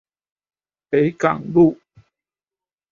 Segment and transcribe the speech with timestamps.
[0.89, 1.77] 北港路